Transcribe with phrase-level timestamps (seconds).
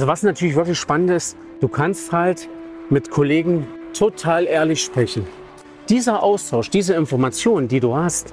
[0.00, 2.48] Also was natürlich wirklich spannend ist, du kannst halt
[2.88, 5.26] mit Kollegen total ehrlich sprechen.
[5.90, 8.32] Dieser Austausch, diese Informationen, die du hast,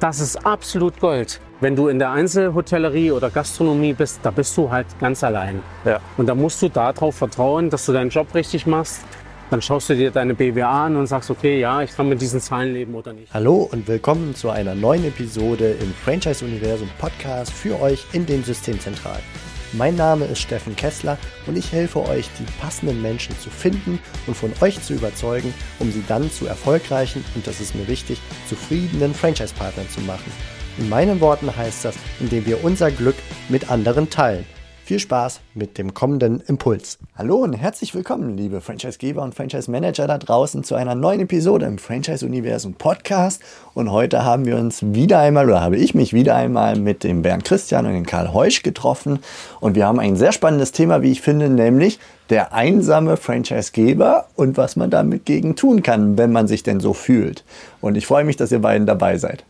[0.00, 1.38] das ist absolut Gold.
[1.60, 5.62] Wenn du in der Einzelhotellerie oder Gastronomie bist, da bist du halt ganz allein.
[5.84, 6.00] Ja.
[6.16, 9.02] Und da musst du darauf vertrauen, dass du deinen Job richtig machst.
[9.50, 12.40] Dann schaust du dir deine BWA an und sagst, okay, ja, ich kann mit diesen
[12.40, 13.34] Zahlen leben oder nicht.
[13.34, 19.51] Hallo und willkommen zu einer neuen Episode im Franchise-Universum Podcast für euch in den Systemzentralen.
[19.74, 21.16] Mein Name ist Steffen Kessler
[21.46, 25.90] und ich helfe euch, die passenden Menschen zu finden und von euch zu überzeugen, um
[25.90, 30.30] sie dann zu erfolgreichen und das ist mir wichtig, zufriedenen Franchise-Partnern zu machen.
[30.76, 33.16] In meinen Worten heißt das, indem wir unser Glück
[33.48, 34.44] mit anderen teilen.
[34.84, 36.98] Viel Spaß mit dem kommenden Impuls.
[37.16, 41.78] Hallo und herzlich willkommen, liebe Franchisegeber und Franchise-Manager da draußen, zu einer neuen Episode im
[41.78, 43.40] Franchise-Universum Podcast.
[43.74, 47.22] Und heute haben wir uns wieder einmal, oder habe ich mich wieder einmal mit dem
[47.22, 49.20] Bernd Christian und dem Karl Heusch getroffen.
[49.60, 54.56] Und wir haben ein sehr spannendes Thema, wie ich finde, nämlich der einsame Franchisegeber und
[54.56, 57.44] was man damit gegen tun kann, wenn man sich denn so fühlt.
[57.80, 59.44] Und ich freue mich, dass ihr beiden dabei seid.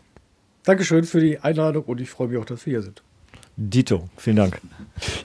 [0.63, 3.01] Dankeschön für die Einladung und ich freue mich auch, dass wir hier sind.
[3.55, 4.59] Dito, vielen Dank.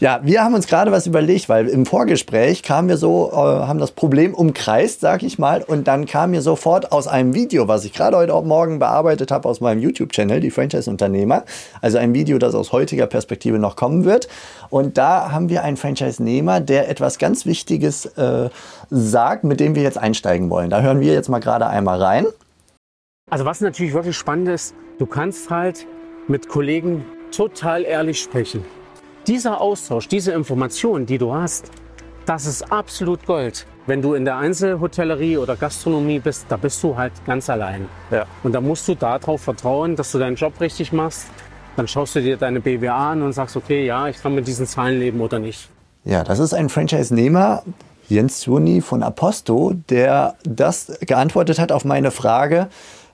[0.01, 3.79] Ja, wir haben uns gerade was überlegt, weil im Vorgespräch kamen wir so, äh, haben
[3.79, 7.87] das Problem umkreist, sag ich mal, und dann kam mir sofort aus einem Video, was
[7.87, 11.45] ich gerade heute auch Morgen bearbeitet habe aus meinem YouTube-Channel, die Franchise-Unternehmer,
[11.81, 14.29] also ein Video, das aus heutiger Perspektive noch kommen wird.
[14.69, 18.51] Und da haben wir einen Franchise-Nehmer, der etwas ganz Wichtiges äh,
[18.91, 20.69] sagt, mit dem wir jetzt einsteigen wollen.
[20.69, 22.27] Da hören wir jetzt mal gerade einmal rein.
[23.31, 25.87] Also was natürlich wirklich spannend ist, du kannst halt
[26.29, 28.65] mit Kollegen total ehrlich sprechen.
[29.27, 31.71] Dieser Austausch, diese Informationen, die du hast,
[32.27, 33.67] das ist absolut Gold.
[33.87, 37.89] Wenn du in der Einzelhotellerie oder Gastronomie bist, da bist du halt ganz allein.
[38.11, 38.27] Ja.
[38.43, 41.29] Und da musst du darauf vertrauen, dass du deinen Job richtig machst.
[41.77, 44.67] Dann schaust du dir deine BWA an und sagst, okay, ja, ich kann mit diesen
[44.67, 45.71] Zahlen leben oder nicht.
[46.05, 47.63] Ja, das ist ein Franchise-Nehmer,
[48.09, 52.69] Jens Zuni von Aposto, der das geantwortet hat auf meine Frage,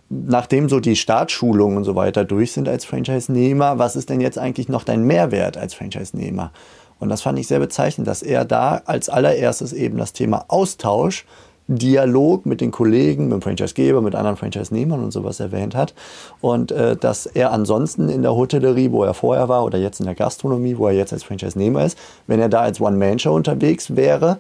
[0.08, 4.38] nachdem so die Startschulungen und so weiter durch sind als Franchise-Nehmer, was ist denn jetzt
[4.38, 6.52] eigentlich noch dein Mehrwert als Franchise-Nehmer?
[7.00, 11.26] Und das fand ich sehr bezeichnend, dass er da als allererstes eben das Thema Austausch,
[11.66, 15.94] Dialog mit den Kollegen, mit dem Franchisegeber, mit anderen Franchise-Nehmern und sowas erwähnt hat.
[16.42, 20.06] Und äh, dass er ansonsten in der Hotellerie, wo er vorher war, oder jetzt in
[20.06, 24.38] der Gastronomie, wo er jetzt als Franchise-Nehmer ist, wenn er da als One-Man-Show unterwegs wäre,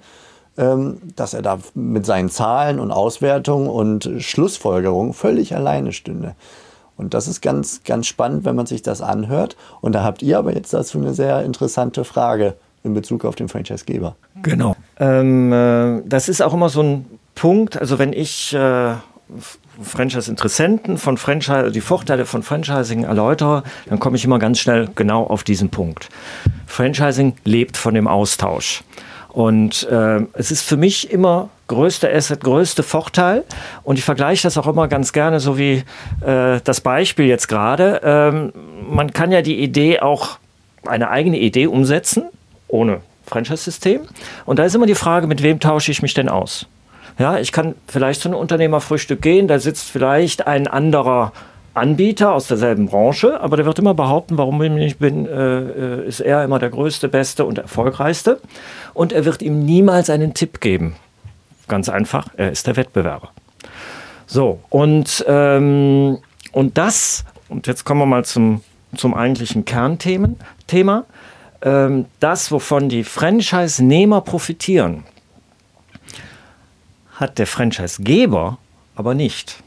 [0.56, 6.36] dass er da mit seinen Zahlen und Auswertungen und Schlussfolgerungen völlig alleine stünde.
[6.96, 9.56] Und das ist ganz, ganz spannend, wenn man sich das anhört.
[9.80, 12.54] Und da habt ihr aber jetzt dazu eine sehr interessante Frage
[12.84, 14.14] in Bezug auf den Franchisegeber.
[14.42, 14.76] Genau.
[15.00, 17.76] Ähm, äh, das ist auch immer so ein Punkt.
[17.76, 18.94] Also wenn ich äh,
[19.82, 25.24] Franchise-Interessenten von Franchise, die Vorteile von Franchising erläutere, dann komme ich immer ganz schnell genau
[25.24, 26.10] auf diesen Punkt.
[26.66, 28.84] Franchising lebt von dem Austausch.
[29.34, 33.42] Und äh, es ist für mich immer größte Asset, größte Vorteil.
[33.82, 35.82] Und ich vergleiche das auch immer ganz gerne, so wie
[36.24, 38.00] äh, das Beispiel jetzt gerade.
[38.04, 38.52] Ähm,
[38.88, 40.38] man kann ja die Idee auch,
[40.86, 42.24] eine eigene Idee umsetzen,
[42.68, 44.02] ohne Franchise-System.
[44.46, 46.66] Und da ist immer die Frage, mit wem tausche ich mich denn aus?
[47.18, 51.32] Ja, ich kann vielleicht zu einem Unternehmerfrühstück gehen, da sitzt vielleicht ein anderer
[51.74, 56.20] Anbieter aus derselben Branche, aber der wird immer behaupten, warum ich bin, äh, äh, ist
[56.20, 58.40] er immer der größte, beste und erfolgreichste.
[58.94, 60.94] Und er wird ihm niemals einen Tipp geben.
[61.66, 63.30] Ganz einfach, er ist der Wettbewerber.
[64.26, 66.18] So, und, ähm,
[66.52, 68.62] und das, und jetzt kommen wir mal zum,
[68.96, 70.30] zum eigentlichen Kernthema,
[70.68, 71.04] Thema,
[71.62, 75.02] ähm, das, wovon die Franchise-Nehmer profitieren,
[77.16, 78.58] hat der Franchise-Geber
[78.94, 79.63] aber nicht.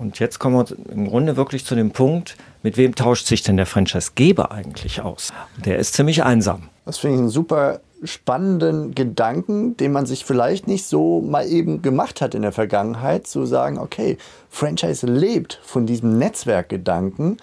[0.00, 3.58] Und jetzt kommen wir im Grunde wirklich zu dem Punkt, mit wem tauscht sich denn
[3.58, 5.30] der Franchise-Geber eigentlich aus?
[5.62, 6.70] Der ist ziemlich einsam.
[6.86, 11.82] Das finde ich einen super spannenden Gedanken, den man sich vielleicht nicht so mal eben
[11.82, 14.16] gemacht hat in der Vergangenheit, zu sagen, okay,
[14.48, 17.36] Franchise lebt von diesem Netzwerkgedanken,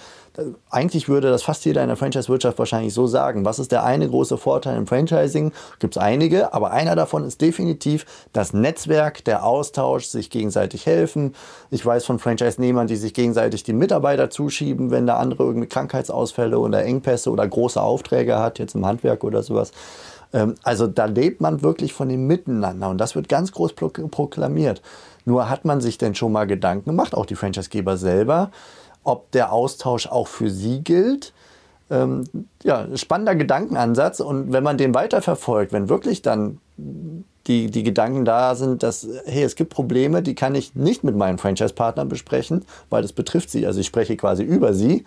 [0.70, 3.46] eigentlich würde das fast jeder in der Franchise-Wirtschaft wahrscheinlich so sagen.
[3.46, 5.52] Was ist der eine große Vorteil im Franchising?
[5.80, 11.34] Gibt es einige, aber einer davon ist definitiv das Netzwerk, der Austausch, sich gegenseitig helfen.
[11.72, 16.60] Ich weiß von Franchise-Nehmern, die sich gegenseitig die Mitarbeiter zuschieben, wenn der andere irgendwie Krankheitsausfälle
[16.60, 19.72] oder Engpässe oder große Aufträge hat, jetzt im Handwerk oder sowas.
[20.34, 24.82] Ähm, also da lebt man wirklich von dem Miteinander und das wird ganz groß proklamiert.
[25.26, 28.52] Nur hat man sich denn schon mal Gedanken gemacht, auch die Franchisegeber selber,
[29.08, 31.34] ob der Austausch auch für sie gilt.
[31.90, 32.26] Ähm,
[32.64, 34.20] ja, spannender Gedankenansatz.
[34.20, 36.60] Und wenn man den weiterverfolgt, wenn wirklich dann
[37.48, 41.16] die, die Gedanken da sind, dass, hey, es gibt Probleme, die kann ich nicht mit
[41.16, 43.66] meinen Franchise-Partnern besprechen, weil das betrifft sie.
[43.66, 45.06] Also ich spreche quasi über sie.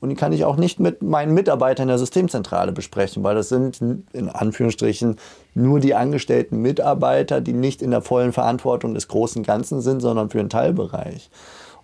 [0.00, 3.48] und die kann ich auch nicht mit meinen Mitarbeitern in der Systemzentrale besprechen, weil das
[3.50, 3.80] sind
[4.12, 5.16] in Anführungsstrichen
[5.54, 10.28] nur die angestellten Mitarbeiter, die nicht in der vollen Verantwortung des großen Ganzen sind, sondern
[10.28, 11.30] für einen Teilbereich.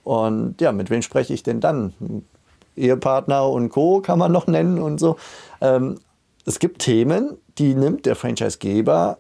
[0.09, 1.93] Und ja, mit wem spreche ich denn dann?
[2.77, 4.01] Ehepartner und Co.
[4.01, 5.19] kann man noch nennen und so.
[5.61, 5.99] Ähm,
[6.47, 9.19] es gibt Themen, die nimmt der Franchisegeber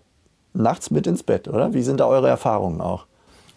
[0.55, 1.75] nachts mit ins Bett, oder?
[1.75, 3.05] Wie sind da eure Erfahrungen auch?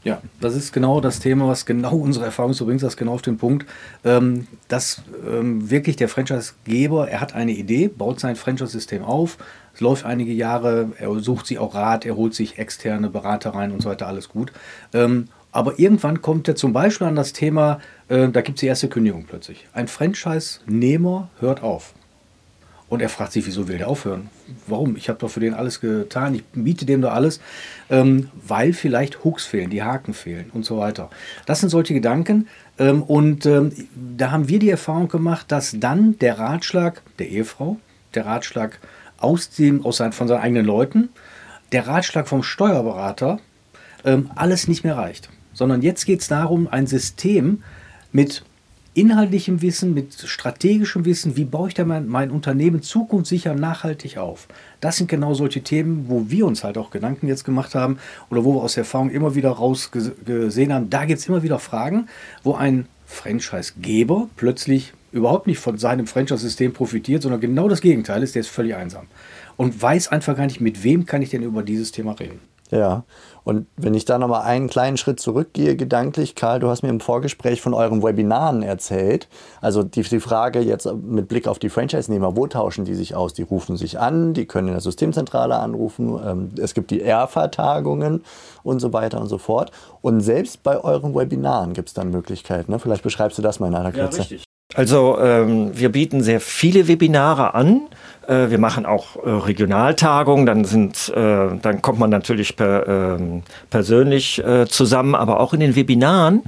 [0.04, 3.22] Ja, das ist genau das Thema, was genau unsere Erfahrung so bringt, das genau auf
[3.22, 3.66] den Punkt,
[4.04, 9.38] ähm, dass ähm, wirklich der Franchisegeber, er hat eine Idee, baut sein Franchise-System auf,
[9.74, 13.72] es läuft einige Jahre, er sucht sich auch Rat, er holt sich externe Berater rein
[13.72, 14.52] und so weiter, alles gut.
[14.94, 18.68] Ähm, aber irgendwann kommt er zum Beispiel an das Thema, äh, da gibt es die
[18.68, 19.68] erste Kündigung plötzlich.
[19.74, 21.94] Ein Franchise-Nehmer hört auf.
[22.92, 24.30] Und er fragt sich, wieso will der aufhören?
[24.68, 24.98] Warum?
[24.98, 27.40] Ich habe doch für den alles getan, ich biete dem doch alles,
[27.90, 31.10] ähm, weil vielleicht Hooks fehlen, die Haken fehlen und so weiter.
[31.46, 32.50] Das sind solche Gedanken.
[32.78, 33.72] Ähm, und ähm,
[34.18, 37.78] da haben wir die Erfahrung gemacht, dass dann der Ratschlag der Ehefrau,
[38.14, 38.78] der Ratschlag
[39.20, 41.10] aus dem, aus sein, von seinen eigenen Leuten,
[41.72, 43.40] der Ratschlag vom Steuerberater,
[44.04, 45.30] ähm, alles nicht mehr reicht.
[45.62, 47.62] Sondern jetzt geht es darum, ein System
[48.12, 48.44] mit
[48.96, 54.48] inhaltlichem Wissen, mit strategischem Wissen, wie baue ich da mein, mein Unternehmen zukunftssicher nachhaltig auf.
[54.80, 58.00] Das sind genau solche Themen, wo wir uns halt auch Gedanken jetzt gemacht haben
[58.32, 60.90] oder wo wir aus Erfahrung immer wieder rausgesehen haben.
[60.90, 62.08] Da gibt es immer wieder Fragen,
[62.42, 68.34] wo ein Franchise-Geber plötzlich überhaupt nicht von seinem Franchise-System profitiert, sondern genau das Gegenteil ist,
[68.34, 69.06] der ist völlig einsam
[69.58, 72.40] und weiß einfach gar nicht, mit wem kann ich denn über dieses Thema reden.
[72.72, 73.04] Ja,
[73.44, 77.02] und wenn ich da nochmal einen kleinen Schritt zurückgehe, gedanklich, Karl, du hast mir im
[77.02, 79.28] Vorgespräch von euren Webinaren erzählt.
[79.60, 83.34] Also die, die Frage jetzt mit Blick auf die Franchise-Nehmer, wo tauschen die sich aus?
[83.34, 88.24] Die rufen sich an, die können in der Systemzentrale anrufen, ähm, es gibt die ERFA-Tagungen
[88.64, 89.72] und so weiter und so fort.
[90.02, 92.72] Und selbst bei euren Webinaren gibt es dann Möglichkeiten.
[92.72, 92.80] Ne?
[92.80, 94.18] Vielleicht beschreibst du das mal in einer Kürze.
[94.18, 94.44] Ja, richtig.
[94.76, 97.82] Also ähm, wir bieten sehr viele Webinare an.
[98.28, 103.44] Äh, wir machen auch äh, Regionaltagungen, dann sind, äh, dann kommt man natürlich per, ähm,
[103.70, 106.44] persönlich zusammen, aber auch in den Webinaren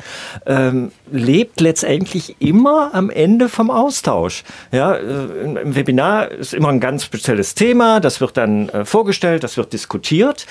[0.46, 4.44] ähm, lebt letztendlich immer am Ende vom Austausch.
[4.72, 9.74] Ja, im Webinar ist immer ein ganz spezielles Thema, das wird dann vorgestellt, das wird
[9.74, 10.46] diskutiert.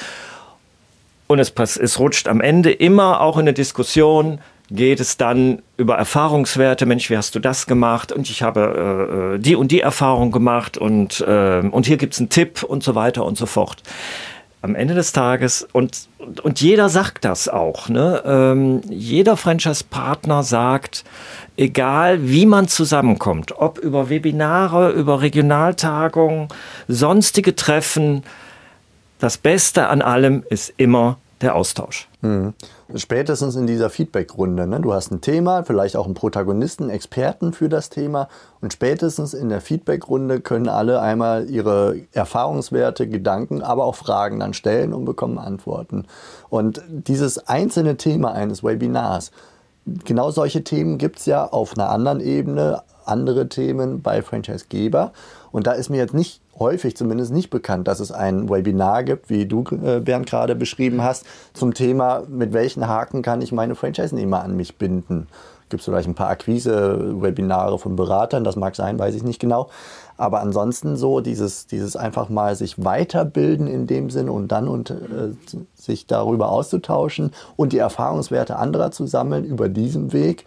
[1.26, 4.40] Und es, es rutscht am Ende immer auch in eine Diskussion,
[4.74, 6.86] geht es dann über Erfahrungswerte.
[6.86, 8.12] Mensch, wie hast du das gemacht?
[8.12, 12.20] Und ich habe äh, die und die Erfahrung gemacht und, äh, und hier gibt es
[12.20, 13.82] einen Tipp und so weiter und so fort.
[14.62, 16.08] Am Ende des Tages, und,
[16.44, 18.22] und jeder sagt das auch, ne?
[18.24, 21.02] Ähm, jeder Franchise-Partner sagt,
[21.56, 26.46] egal wie man zusammenkommt, ob über Webinare, über Regionaltagungen,
[26.86, 28.22] sonstige Treffen,
[29.18, 32.08] das Beste an allem ist immer der Austausch.
[32.20, 32.54] Mhm.
[32.94, 34.66] Spätestens in dieser Feedback-Runde.
[34.66, 34.80] Ne?
[34.80, 38.28] Du hast ein Thema, vielleicht auch einen Protagonisten, Experten für das Thema.
[38.60, 44.54] Und spätestens in der Feedback-Runde können alle einmal ihre Erfahrungswerte, Gedanken, aber auch Fragen dann
[44.54, 46.06] stellen und bekommen Antworten.
[46.48, 49.32] Und dieses einzelne Thema eines Webinars,
[50.04, 55.12] genau solche Themen gibt es ja auf einer anderen Ebene, andere Themen bei Franchisegeber.
[55.50, 59.30] Und da ist mir jetzt nicht häufig zumindest nicht bekannt, dass es ein Webinar gibt,
[59.30, 63.74] wie du, äh, Bernd, gerade beschrieben hast, zum Thema, mit welchen Haken kann ich meine
[63.74, 65.28] Franchise-Nehmer an mich binden.
[65.68, 69.70] Gibt es vielleicht ein paar Akquise-Webinare von Beratern, das mag sein, weiß ich nicht genau.
[70.18, 74.90] Aber ansonsten so dieses, dieses einfach mal sich weiterbilden in dem Sinn und dann und,
[74.90, 75.32] äh,
[75.74, 80.44] sich darüber auszutauschen und die Erfahrungswerte anderer zu sammeln über diesen Weg,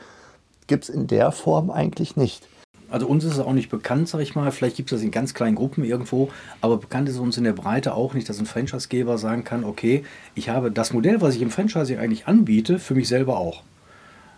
[0.67, 2.47] gibt es in der Form eigentlich nicht.
[2.89, 4.51] Also uns ist es auch nicht bekannt, sag ich mal.
[4.51, 6.29] Vielleicht gibt es das in ganz kleinen Gruppen irgendwo,
[6.61, 10.03] aber bekannt ist uns in der Breite auch nicht, dass ein Franchisegeber sagen kann, okay,
[10.35, 13.63] ich habe das Modell, was ich im Franchising eigentlich anbiete, für mich selber auch.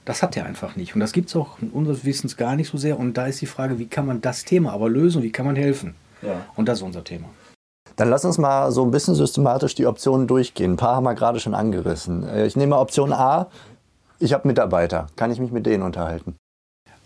[0.05, 0.93] Das hat er einfach nicht.
[0.95, 2.97] Und das gibt es auch unseres Wissens gar nicht so sehr.
[2.97, 5.57] Und da ist die Frage, wie kann man das Thema aber lösen, wie kann man
[5.57, 5.95] helfen?
[6.21, 6.45] Ja.
[6.55, 7.27] Und das ist unser Thema.
[7.97, 10.73] Dann lass uns mal so ein bisschen systematisch die Optionen durchgehen.
[10.73, 12.27] Ein paar haben wir gerade schon angerissen.
[12.27, 13.47] Äh, ich nehme Option A.
[14.19, 15.07] Ich habe Mitarbeiter.
[15.15, 16.35] Kann ich mich mit denen unterhalten?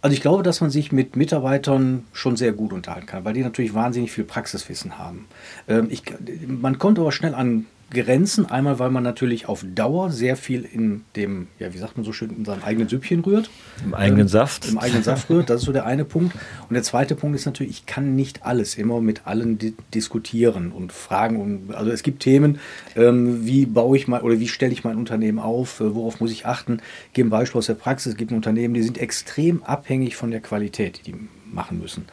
[0.01, 3.43] Also ich glaube, dass man sich mit Mitarbeitern schon sehr gut unterhalten kann, weil die
[3.43, 5.27] natürlich wahnsinnig viel Praxiswissen haben.
[5.67, 6.03] Ähm, ich,
[6.47, 8.49] man kommt aber schnell an Grenzen.
[8.49, 12.13] Einmal, weil man natürlich auf Dauer sehr viel in dem, ja, wie sagt man so
[12.13, 13.49] schön, in seinem eigenen Süppchen rührt.
[13.83, 14.67] Im eigenen ähm, Saft.
[14.67, 15.49] Im eigenen Saft rührt.
[15.49, 16.35] Das ist so der eine Punkt.
[16.67, 20.71] Und der zweite Punkt ist natürlich, ich kann nicht alles immer mit allen di diskutieren
[20.71, 21.39] und fragen.
[21.39, 22.59] Und, also es gibt Themen,
[22.95, 26.31] ähm, wie baue ich mal oder wie stelle ich mein Unternehmen auf, äh, worauf muss
[26.31, 26.81] ich achten.
[27.07, 28.13] Ich gebe ein Beispiel aus der Praxis.
[28.13, 31.15] Es gibt Unternehmen, die sind extrem abhängig von der Qualität, die die
[31.51, 32.05] machen müssen.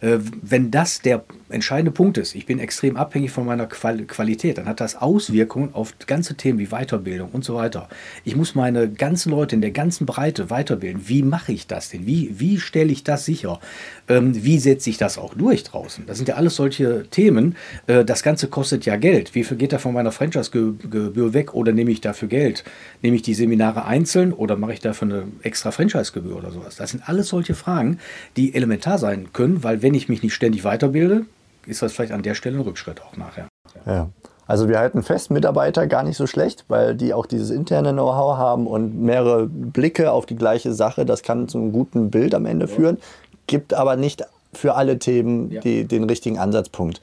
[0.00, 4.66] Äh, wenn das der entscheidende Punkt ist, ich bin extrem abhängig von meiner Qualität, dann
[4.66, 7.88] hat das Auswirkungen auf ganze Themen wie Weiterbildung und so weiter.
[8.24, 11.02] Ich muss meine ganzen Leute in der ganzen Breite weiterbilden.
[11.06, 12.06] Wie mache ich das denn?
[12.06, 13.60] Wie, wie stelle ich das sicher?
[14.08, 16.04] Ähm, wie setze ich das auch durch draußen?
[16.06, 17.56] Das sind ja alles solche Themen.
[17.86, 19.34] Äh, das Ganze kostet ja Geld.
[19.34, 22.64] Wie viel geht da von meiner Franchise-Gebühr weg oder nehme ich dafür Geld?
[23.02, 26.76] Nehme ich die Seminare einzeln oder mache ich dafür eine extra Franchise-Gebühr oder sowas?
[26.76, 27.98] Das sind alles solche Fragen,
[28.36, 31.26] die elementar sein können, weil wenn ich mich nicht ständig weiterbilde,
[31.64, 33.46] ist das vielleicht an der Stelle ein Rückschritt auch nachher.
[33.86, 34.08] Ja.
[34.48, 38.36] Also wir halten fest, Mitarbeiter gar nicht so schlecht, weil die auch dieses interne Know-how
[38.36, 41.06] haben und mehrere Blicke auf die gleiche Sache.
[41.06, 42.98] Das kann zu einem guten Bild am Ende führen,
[43.46, 47.00] gibt aber nicht für alle Themen die, den richtigen Ansatzpunkt.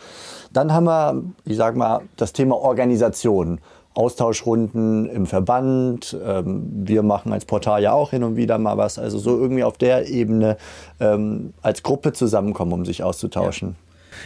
[0.52, 3.60] Dann haben wir, ich sage mal, das Thema Organisation.
[3.93, 6.17] Austauschrunden im Verband.
[6.25, 8.97] Ähm, wir machen als Portal ja auch hin und wieder mal was.
[8.97, 10.57] Also so irgendwie auf der Ebene
[11.00, 13.75] ähm, als Gruppe zusammenkommen, um sich auszutauschen.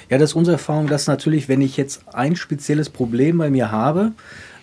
[0.10, 0.16] Ja.
[0.16, 0.18] ja.
[0.20, 4.14] das ist unsere Erfahrung, dass natürlich, wenn ich jetzt ein spezielles Problem bei mir habe,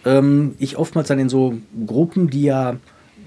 [0.04, 1.54] ähm, ich oftmals dann in so
[1.86, 2.76] Gruppen, die ja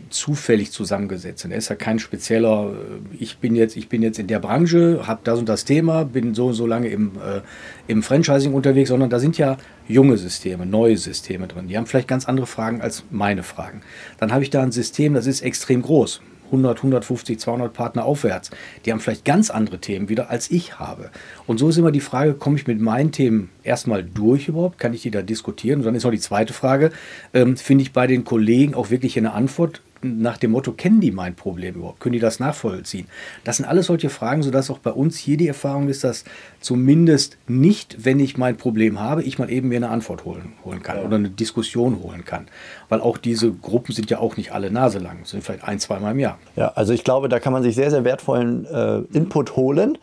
[0.10, 1.52] zufällig zusammengesetzt sind.
[1.52, 5.08] Er ist ja kein spezieller, äh, ich bin jetzt, ich bin jetzt in der Branche,
[5.08, 7.42] habe das und das Thema, bin so und so lange im, äh,
[7.88, 11.68] im Franchising unterwegs, sondern da sind ja junge Systeme, neue Systeme drin.
[11.68, 13.82] Die haben vielleicht ganz andere Fragen als meine Fragen.
[14.20, 16.22] Dann habe ich da ein System, das ist extrem groß.
[16.48, 18.52] 100, 150, 200 Partner aufwärts.
[18.86, 21.10] Die haben vielleicht ganz andere Themen wieder, als ich habe.
[21.46, 24.80] Und so ist immer die Frage, komme ich mit meinen Themen erstmal durch überhaupt?
[24.80, 25.80] Kann ich die da diskutieren?
[25.80, 26.92] Und dann ist noch die zweite Frage,
[27.34, 29.82] ähm, finde ich bei den Kollegen auch wirklich eine Antwort?
[30.02, 32.00] Nach dem Motto, kennen die mein Problem überhaupt?
[32.00, 33.08] Können die das nachvollziehen?
[33.44, 36.24] Das sind alles solche Fragen, sodass auch bei uns hier die Erfahrung ist, dass
[36.60, 40.84] zumindest nicht, wenn ich mein Problem habe, ich mal eben mir eine Antwort holen, holen
[40.84, 41.04] kann ja.
[41.04, 42.48] oder eine Diskussion holen kann.
[42.90, 46.20] Weil auch diese Gruppen sind ja auch nicht alle naselang, sind vielleicht ein, zweimal im
[46.20, 46.40] Jahr.
[46.56, 49.98] Ja, also ich glaube, da kann man sich sehr, sehr wertvollen äh, Input holen.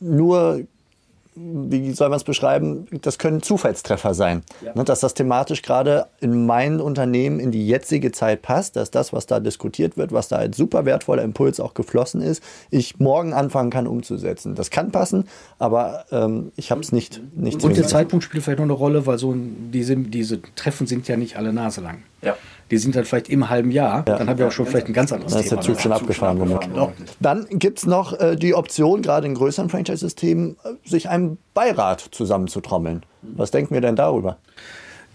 [0.00, 0.64] Nur
[1.70, 4.42] wie soll man es beschreiben, das können Zufallstreffer sein.
[4.64, 4.74] Ja.
[4.74, 9.12] Ne, dass das thematisch gerade in mein Unternehmen in die jetzige Zeit passt, dass das,
[9.12, 13.32] was da diskutiert wird, was da als super wertvoller Impuls auch geflossen ist, ich morgen
[13.32, 14.54] anfangen kann umzusetzen.
[14.54, 15.24] Das kann passen,
[15.58, 19.06] aber ähm, ich habe es nicht, nicht Und der Zeitpunkt spielt vielleicht noch eine Rolle,
[19.06, 22.02] weil so diese, diese Treffen sind ja nicht alle Nase lang.
[22.22, 22.36] Ja
[22.70, 24.16] die sind dann vielleicht im halben Jahr, ja.
[24.16, 25.42] dann haben wir auch schon vielleicht ein ganz anderes Thema.
[25.42, 26.40] Da ist der Zug schon abgefahren.
[26.40, 26.92] abgefahren genau.
[27.20, 32.00] Dann gibt es noch äh, die Option, gerade in größeren Franchise-Systemen, äh, sich einen Beirat
[32.00, 33.04] zusammenzutrommeln.
[33.22, 34.38] Was denken wir denn darüber?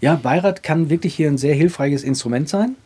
[0.00, 2.76] Ja, Beirat kann wirklich hier ein sehr hilfreiches Instrument sein.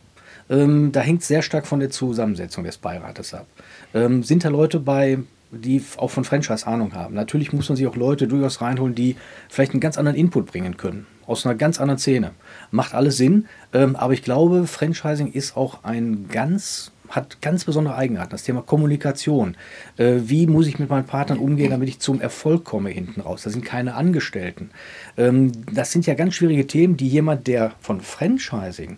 [0.49, 3.45] Ähm, da hängt sehr stark von der Zusammensetzung des Beirates ab.
[3.93, 5.19] Ähm, sind da Leute bei,
[5.51, 7.15] die auch von Franchise Ahnung haben?
[7.15, 9.15] Natürlich muss man sich auch Leute durchaus reinholen, die
[9.49, 12.31] vielleicht einen ganz anderen Input bringen können aus einer ganz anderen Szene.
[12.71, 17.95] Macht alles Sinn, ähm, aber ich glaube, Franchising ist auch ein ganz hat ganz besondere
[17.95, 18.31] Eigenarten.
[18.31, 19.57] Das Thema Kommunikation.
[19.97, 23.41] Äh, wie muss ich mit meinen Partnern umgehen, damit ich zum Erfolg komme hinten raus?
[23.43, 24.69] Das sind keine Angestellten.
[25.17, 28.97] Ähm, das sind ja ganz schwierige Themen, die jemand, der von Franchising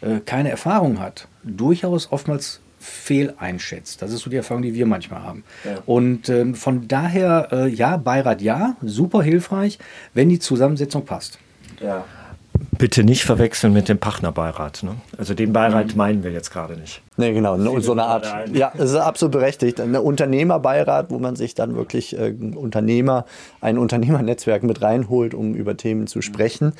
[0.00, 4.02] äh, keine Erfahrung hat, durchaus oftmals fehl einschätzt.
[4.02, 5.44] Das ist so die Erfahrung, die wir manchmal haben.
[5.64, 5.78] Ja.
[5.86, 9.78] Und ähm, von daher, äh, ja, Beirat ja, super hilfreich,
[10.14, 11.38] wenn die Zusammensetzung passt.
[11.82, 12.04] Ja.
[12.82, 14.82] Bitte nicht verwechseln mit dem Partnerbeirat.
[14.82, 14.96] Ne?
[15.16, 15.96] Also den Beirat mhm.
[15.96, 17.00] meinen wir jetzt gerade nicht.
[17.16, 17.56] Nee, genau.
[17.78, 18.26] So eine Art.
[18.54, 19.80] Ja, es ist absolut berechtigt.
[19.80, 23.24] Ein Unternehmerbeirat, wo man sich dann wirklich äh, Unternehmer,
[23.60, 26.72] ein Unternehmernetzwerk mit reinholt, um über Themen zu sprechen.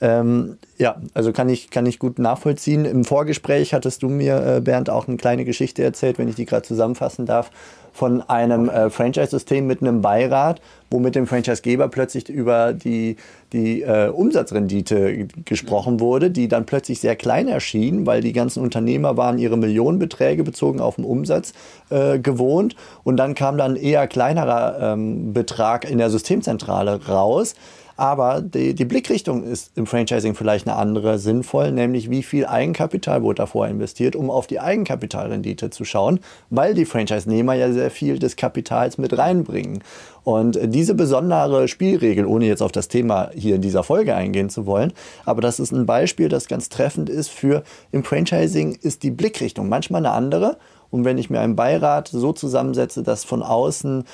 [0.00, 2.84] Ähm, ja, also kann ich, kann ich gut nachvollziehen.
[2.84, 6.44] Im Vorgespräch hattest du mir, äh, Bernd, auch eine kleine Geschichte erzählt, wenn ich die
[6.44, 7.50] gerade zusammenfassen darf,
[7.98, 13.16] von einem äh, Franchise-System mit einem Beirat, wo mit dem Franchisegeber plötzlich über die,
[13.52, 19.16] die äh, Umsatzrendite gesprochen wurde, die dann plötzlich sehr klein erschien, weil die ganzen Unternehmer
[19.16, 21.52] waren ihre Millionenbeträge bezogen auf den Umsatz
[21.90, 22.76] äh, gewohnt.
[23.02, 27.54] Und dann kam dann eher kleinerer ähm, Betrag in der Systemzentrale raus.
[27.98, 33.24] Aber die, die Blickrichtung ist im Franchising vielleicht eine andere sinnvoll, nämlich wie viel Eigenkapital
[33.24, 38.20] wurde davor investiert, um auf die Eigenkapitalrendite zu schauen, weil die Franchise-Nehmer ja sehr viel
[38.20, 39.82] des Kapitals mit reinbringen.
[40.22, 44.64] Und diese besondere Spielregel, ohne jetzt auf das Thema hier in dieser Folge eingehen zu
[44.64, 44.92] wollen,
[45.24, 49.68] aber das ist ein Beispiel, das ganz treffend ist für im Franchising ist die Blickrichtung
[49.68, 50.56] manchmal eine andere.
[50.90, 54.04] Und wenn ich mir einen Beirat so zusammensetze, dass von außen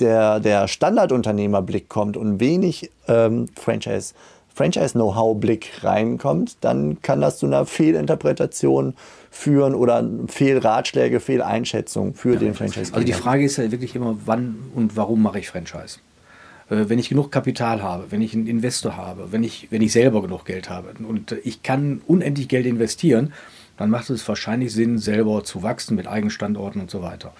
[0.00, 4.14] der, der Standardunternehmerblick kommt und wenig ähm, Franchise,
[4.54, 8.94] Franchise-Know-how-Blick reinkommt, dann kann das zu einer Fehlinterpretation
[9.30, 12.92] führen oder Fehlratschläge, Fehleinschätzung für ja, den Franchise.
[12.94, 15.98] Also die Frage ist ja wirklich immer, wann und warum mache ich Franchise?
[16.70, 19.92] Äh, wenn ich genug Kapital habe, wenn ich einen Investor habe, wenn ich, wenn ich
[19.92, 23.32] selber genug Geld habe und ich kann unendlich Geld investieren,
[23.76, 27.32] dann macht es wahrscheinlich Sinn, selber zu wachsen mit Eigenstandorten und so weiter.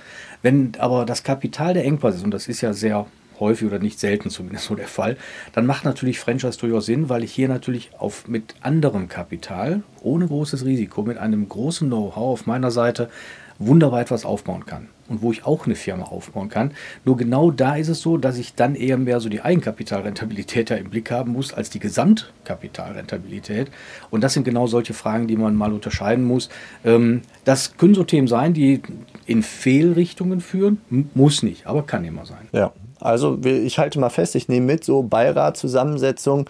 [0.43, 3.07] Wenn aber das Kapital der Engpass ist, und das ist ja sehr
[3.41, 5.17] häufig oder nicht selten zumindest so der Fall,
[5.53, 10.27] dann macht natürlich Franchise durchaus Sinn, weil ich hier natürlich auf, mit anderem Kapital, ohne
[10.27, 13.11] großes Risiko, mit einem großen Know-how auf meiner Seite
[13.59, 16.73] wunderbar etwas aufbauen kann und wo ich auch eine Firma aufbauen kann.
[17.05, 20.77] Nur genau da ist es so, dass ich dann eher mehr so die Eigenkapitalrentabilität ja
[20.77, 23.71] im Blick haben muss als die Gesamtkapitalrentabilität.
[24.11, 26.49] Und das sind genau solche Fragen, die man mal unterscheiden muss.
[26.85, 28.83] Ähm, das können so Themen sein, die
[29.27, 30.81] in Fehlrichtungen führen,
[31.15, 32.49] muss nicht, aber kann immer sein.
[32.53, 36.49] Ja, also ich halte mal fest, ich nehme mit, so Beiratzusammensetzung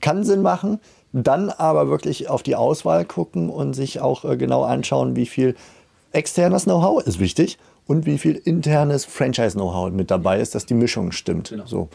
[0.00, 0.78] kann Sinn machen.
[1.12, 5.54] Dann aber wirklich auf die Auswahl gucken und sich auch äh, genau anschauen, wie viel
[6.12, 11.12] externes Know-how ist wichtig und wie viel internes Franchise-Know-how mit dabei ist, dass die Mischung
[11.12, 11.50] stimmt.
[11.50, 11.66] Genau.
[11.66, 11.88] So.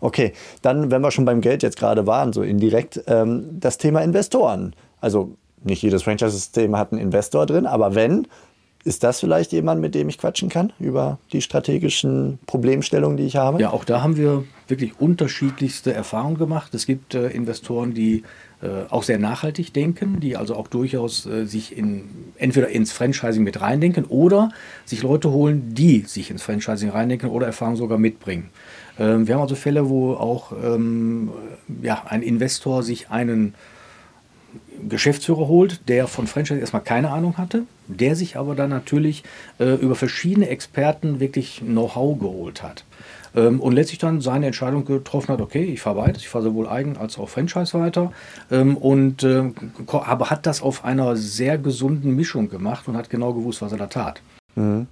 [0.00, 4.00] Okay, dann, wenn wir schon beim Geld jetzt gerade waren, so indirekt, ähm, das Thema
[4.00, 4.74] Investoren.
[5.00, 8.26] Also nicht jedes Franchise-System hat einen Investor drin, aber wenn,
[8.82, 13.36] ist das vielleicht jemand, mit dem ich quatschen kann über die strategischen Problemstellungen, die ich
[13.36, 13.60] habe?
[13.60, 16.74] Ja, auch da haben wir wirklich unterschiedlichste Erfahrungen gemacht.
[16.74, 18.22] Es gibt äh, Investoren, die
[18.90, 22.04] auch sehr nachhaltig denken, die also auch durchaus äh, sich in,
[22.36, 24.50] entweder ins Franchising mit reindenken oder
[24.84, 28.50] sich Leute holen, die sich ins Franchising reindenken oder Erfahrung sogar mitbringen.
[28.98, 31.30] Ähm, wir haben also Fälle, wo auch ähm,
[31.82, 33.54] ja, ein Investor sich einen
[34.88, 39.22] Geschäftsführer holt, der von Franchise erstmal keine Ahnung hatte, der sich aber dann natürlich
[39.58, 42.84] äh, über verschiedene Experten wirklich Know-how geholt hat.
[43.34, 46.68] Ähm, und letztlich dann seine Entscheidung getroffen hat, okay, ich fahre weiter, ich fahre sowohl
[46.68, 48.12] eigen als auch Franchise weiter
[48.50, 49.52] ähm, und äh,
[49.86, 53.78] aber hat das auf einer sehr gesunden Mischung gemacht und hat genau gewusst, was er
[53.78, 54.22] da tat.
[54.56, 54.88] Mhm.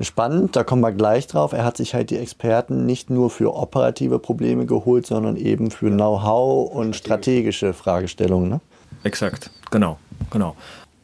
[0.00, 1.52] Spannend, da kommen wir gleich drauf.
[1.52, 5.90] Er hat sich halt die Experten nicht nur für operative Probleme geholt, sondern eben für
[5.90, 8.48] Know-how und strategische Fragestellungen.
[8.48, 8.60] Ne?
[9.02, 9.98] Exakt, genau,
[10.30, 10.54] genau.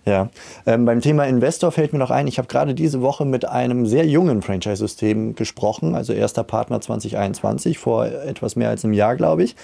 [0.06, 0.30] Ja,
[0.66, 3.86] ähm, beim Thema Investor fällt mir noch ein, ich habe gerade diese Woche mit einem
[3.86, 9.42] sehr jungen Franchise-System gesprochen, also erster Partner 2021, vor etwas mehr als einem Jahr, glaube
[9.42, 9.56] ich.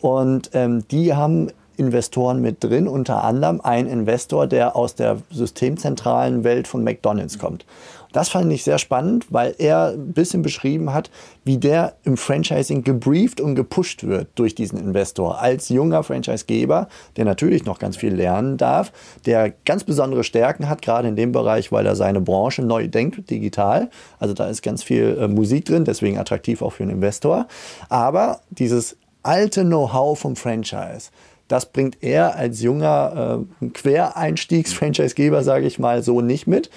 [0.00, 6.44] Und ähm, die haben Investoren mit drin, unter anderem ein Investor, der aus der systemzentralen
[6.44, 7.64] Welt von McDonald's kommt.
[8.12, 11.10] Das fand ich sehr spannend, weil er ein bisschen beschrieben hat,
[11.44, 15.40] wie der im Franchising gebrieft und gepusht wird durch diesen Investor.
[15.40, 18.92] Als junger Franchisegeber, der natürlich noch ganz viel lernen darf,
[19.26, 23.30] der ganz besondere Stärken hat, gerade in dem Bereich, weil er seine Branche neu denkt,
[23.30, 23.90] digital.
[24.18, 27.46] Also da ist ganz viel äh, Musik drin, deswegen attraktiv auch für einen Investor.
[27.88, 31.10] Aber dieses alte Know-how vom Franchise,
[31.48, 36.70] das bringt er als junger äh, Quereinstiegs-Franchisegeber, sage ich mal, so nicht mit.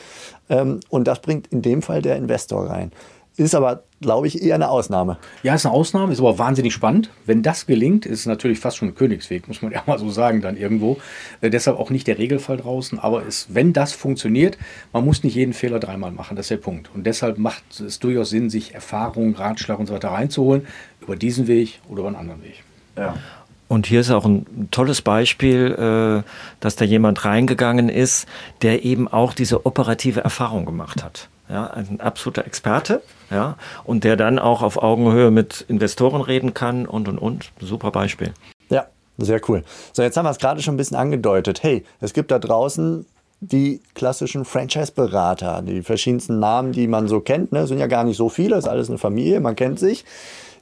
[0.51, 2.91] Ähm, und das bringt in dem Fall der Investor rein.
[3.37, 5.17] Ist aber, glaube ich, eher eine Ausnahme.
[5.41, 7.09] Ja, ist eine Ausnahme, ist aber wahnsinnig spannend.
[7.25, 10.09] Wenn das gelingt, ist es natürlich fast schon ein Königsweg, muss man ja mal so
[10.09, 10.97] sagen, dann irgendwo.
[11.39, 12.99] Äh, deshalb auch nicht der Regelfall draußen.
[12.99, 14.57] Aber es, wenn das funktioniert,
[14.91, 16.35] man muss nicht jeden Fehler dreimal machen.
[16.35, 16.91] Das ist der Punkt.
[16.93, 20.67] Und deshalb macht es durchaus Sinn, sich Erfahrung, Ratschlag und so weiter reinzuholen.
[20.99, 22.63] Über diesen Weg oder über einen anderen Weg.
[22.97, 23.15] Ja.
[23.71, 26.29] Und hier ist auch ein tolles Beispiel, äh,
[26.59, 28.27] dass da jemand reingegangen ist,
[28.63, 31.29] der eben auch diese operative Erfahrung gemacht hat.
[31.47, 33.55] Ja, ein absoluter Experte, ja,
[33.85, 37.53] und der dann auch auf Augenhöhe mit Investoren reden kann und und und.
[37.61, 38.33] Super Beispiel.
[38.67, 39.63] Ja, sehr cool.
[39.93, 41.63] So, jetzt haben wir es gerade schon ein bisschen angedeutet.
[41.63, 43.05] Hey, es gibt da draußen
[43.39, 48.17] die klassischen Franchise-Berater, die verschiedensten Namen, die man so kennt, ne, sind ja gar nicht
[48.17, 50.03] so viele, ist alles eine Familie, man kennt sich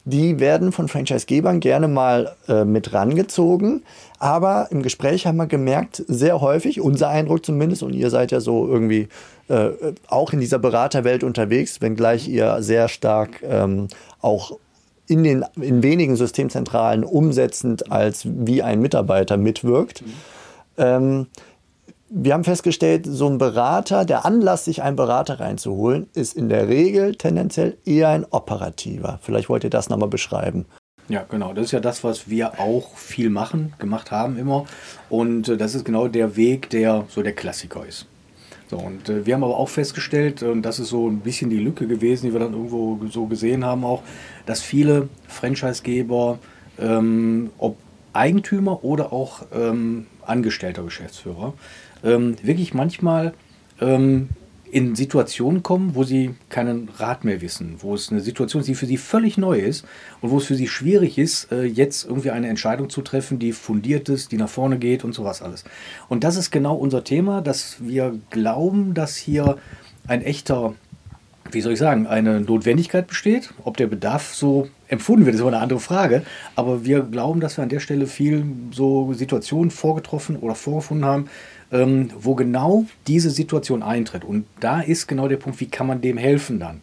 [0.05, 3.83] die werden von Franchisegebern gerne mal äh, mit rangezogen.
[4.19, 8.39] Aber im Gespräch haben wir gemerkt, sehr häufig, unser Eindruck zumindest, und ihr seid ja
[8.39, 9.07] so irgendwie
[9.47, 9.69] äh,
[10.07, 13.88] auch in dieser Beraterwelt unterwegs, wenngleich ihr sehr stark ähm,
[14.21, 14.57] auch
[15.07, 20.03] in den in wenigen Systemzentralen umsetzend als wie ein Mitarbeiter mitwirkt.
[20.03, 20.13] Mhm.
[20.77, 21.27] Ähm,
[22.09, 26.67] wir haben festgestellt, so ein Berater, der Anlass, sich einen Berater reinzuholen, ist in der
[26.67, 29.19] Regel tendenziell eher ein operativer.
[29.21, 30.65] Vielleicht wollt ihr das nochmal beschreiben.
[31.07, 31.53] Ja, genau.
[31.53, 34.65] Das ist ja das, was wir auch viel machen, gemacht haben immer.
[35.09, 38.05] Und äh, das ist genau der Weg, der so der Klassiker ist.
[38.69, 41.57] So, und äh, wir haben aber auch festgestellt, und das ist so ein bisschen die
[41.57, 44.03] Lücke gewesen, die wir dann irgendwo so gesehen haben, auch,
[44.45, 46.37] dass viele Franchisegeber,
[46.79, 47.77] ähm, ob
[48.13, 51.53] Eigentümer oder auch ähm, angestellter Geschäftsführer,
[52.03, 53.33] ähm, wirklich manchmal
[53.81, 54.29] ähm,
[54.71, 58.75] in Situationen kommen, wo sie keinen Rat mehr wissen, wo es eine Situation ist, die
[58.75, 59.85] für sie völlig neu ist
[60.21, 63.51] und wo es für sie schwierig ist, äh, jetzt irgendwie eine Entscheidung zu treffen, die
[63.51, 65.63] fundiert ist, die nach vorne geht und sowas alles.
[66.07, 69.57] Und das ist genau unser Thema, dass wir glauben, dass hier
[70.07, 70.75] ein echter
[71.51, 73.53] wie soll ich sagen, eine Notwendigkeit besteht.
[73.63, 76.23] Ob der Bedarf so empfunden wird, ist immer eine andere Frage.
[76.55, 81.25] Aber wir glauben, dass wir an der Stelle viel so Situationen vorgetroffen oder vorgefunden haben,
[81.71, 84.23] ähm, wo genau diese Situation eintritt.
[84.23, 86.82] Und da ist genau der Punkt, wie kann man dem helfen dann?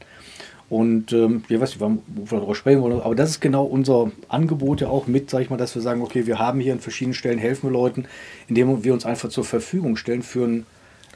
[0.69, 4.11] Und ähm, ich weiß nicht, wo wir darüber sprechen wollen, aber das ist genau unser
[4.29, 6.81] Angebot ja auch mit, sag ich mal, dass wir sagen, okay, wir haben hier an
[6.81, 8.07] verschiedenen Stellen, helfen wir Leuten,
[8.49, 10.67] indem wir uns einfach zur Verfügung stellen für ein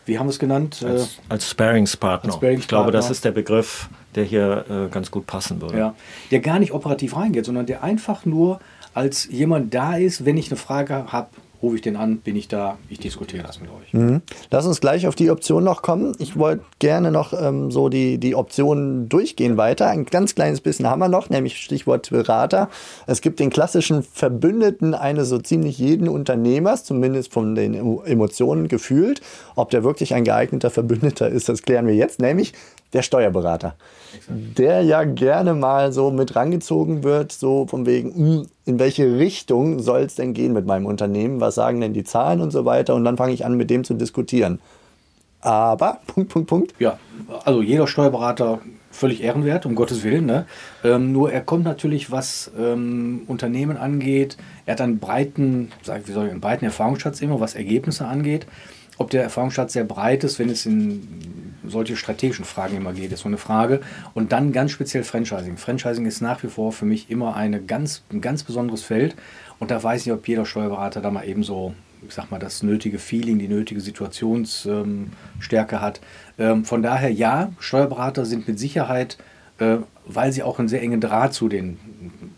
[0.06, 0.82] wie haben wir es genannt?
[0.84, 2.32] Als, äh, als Sparingspartner.
[2.32, 5.78] Sparings ich glaube, das ist der Begriff, der hier äh, ganz gut passen würde.
[5.78, 5.94] Ja,
[6.30, 8.60] der gar nicht operativ reingeht, sondern der einfach nur
[8.92, 11.28] als jemand da ist, wenn ich eine Frage habe,
[11.62, 13.92] rufe ich den an, bin ich da, ich diskutiere das mit euch.
[13.92, 14.22] Mhm.
[14.50, 16.14] Lass uns gleich auf die Option noch kommen.
[16.18, 19.88] Ich wollte gerne noch ähm, so die, die Optionen durchgehen weiter.
[19.88, 22.68] Ein ganz kleines bisschen haben wir noch, nämlich Stichwort Berater.
[23.06, 29.20] Es gibt den klassischen Verbündeten eines so ziemlich jeden Unternehmers, zumindest von den Emotionen gefühlt.
[29.54, 32.54] Ob der wirklich ein geeigneter Verbündeter ist, das klären wir jetzt, nämlich
[32.92, 33.76] der Steuerberater,
[34.28, 39.80] der ja gerne mal so mit rangezogen wird, so von wegen, hm, in welche Richtung
[39.80, 42.94] soll es denn gehen mit meinem Unternehmen, was sagen denn die Zahlen und so weiter
[42.94, 44.60] und dann fange ich an, mit dem zu diskutieren.
[45.40, 46.74] Aber, Punkt, Punkt, Punkt.
[46.78, 46.98] Ja,
[47.44, 48.60] also jeder Steuerberater
[48.92, 50.26] völlig ehrenwert, um Gottes Willen.
[50.26, 50.46] Ne?
[50.84, 56.12] Ähm, nur er kommt natürlich, was ähm, Unternehmen angeht, er hat einen breiten, sag, wie
[56.12, 58.46] soll ich, einen breiten Erfahrungsschatz immer, was Ergebnisse angeht.
[59.00, 63.20] Ob der Erfahrungsschatz sehr breit ist, wenn es in solche strategischen Fragen immer geht, ist
[63.20, 63.80] so eine Frage.
[64.12, 65.56] Und dann ganz speziell Franchising.
[65.56, 69.16] Franchising ist nach wie vor für mich immer eine ganz, ein ganz besonderes Feld.
[69.58, 71.72] Und da weiß ich ob jeder Steuerberater da mal eben so,
[72.06, 76.02] ich sag mal, das nötige Feeling, die nötige Situationsstärke ähm, hat.
[76.38, 79.16] Ähm, von daher ja, Steuerberater sind mit Sicherheit,
[79.60, 81.78] äh, weil sie auch einen sehr engen Draht zu den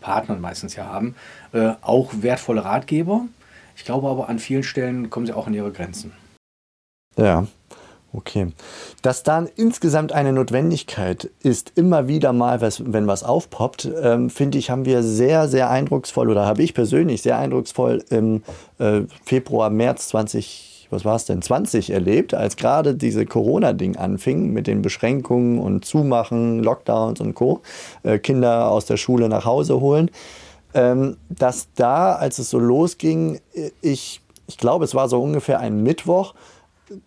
[0.01, 1.17] Partnern meistens ja haben,
[1.55, 3.27] äh, auch wertvolle Ratgeber.
[3.75, 6.13] Ich glaube aber, an vielen Stellen kommen sie auch an ihre Grenzen.
[7.17, 7.47] Ja,
[8.15, 8.49] Okay.
[9.01, 14.71] Dass dann insgesamt eine Notwendigkeit ist, immer wieder mal, wenn was aufpoppt, ähm, finde ich,
[14.71, 18.43] haben wir sehr, sehr eindrucksvoll oder habe ich persönlich sehr eindrucksvoll im
[18.79, 24.53] äh, Februar, März 20, was war es denn, 20 erlebt, als gerade diese Corona-Ding anfing
[24.53, 27.63] mit den Beschränkungen und Zumachen, Lockdowns und Co.
[28.03, 30.11] Äh, Kinder aus der Schule nach Hause holen.
[30.75, 35.61] Ähm, dass da, als es so losging, äh, ich, ich glaube, es war so ungefähr
[35.61, 36.35] ein Mittwoch,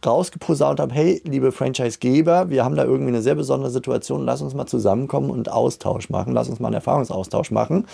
[0.06, 4.54] rausgeposaunt habe, hey, liebe Franchisegeber, wir haben da irgendwie eine sehr besondere Situation, lass uns
[4.54, 7.86] mal zusammenkommen und Austausch machen, lass uns mal einen Erfahrungsaustausch machen.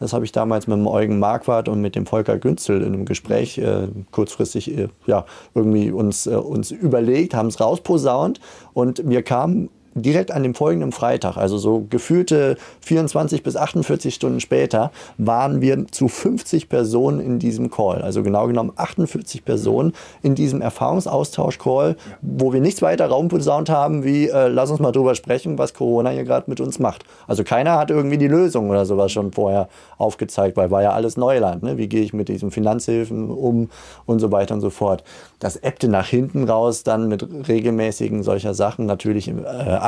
[0.00, 3.04] Das habe ich damals mit dem Eugen Marquardt und mit dem Volker Günzel in einem
[3.04, 8.40] Gespräch äh, kurzfristig äh, ja, irgendwie uns, äh, uns überlegt, haben es rausposaunt
[8.74, 9.68] und mir kam
[10.02, 15.86] direkt an dem folgenden Freitag, also so gefühlte 24 bis 48 Stunden später, waren wir
[15.90, 18.02] zu 50 Personen in diesem Call.
[18.02, 24.28] Also genau genommen 48 Personen in diesem Erfahrungsaustausch-Call, wo wir nichts weiter raumposaunt haben, wie
[24.28, 27.04] äh, lass uns mal drüber sprechen, was Corona hier gerade mit uns macht.
[27.26, 31.16] Also keiner hat irgendwie die Lösung oder sowas schon vorher aufgezeigt, weil war ja alles
[31.16, 31.62] Neuland.
[31.62, 31.76] Ne?
[31.76, 33.70] Wie gehe ich mit diesen Finanzhilfen um
[34.06, 35.04] und so weiter und so fort.
[35.38, 39.32] Das ebbte nach hinten raus dann mit regelmäßigen solcher Sachen natürlich äh,